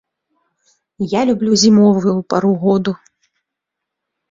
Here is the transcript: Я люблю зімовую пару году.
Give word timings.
Я 1.11 1.21
люблю 1.31 1.53
зімовую 1.65 2.15
пару 2.35 2.51
году. 2.65 2.97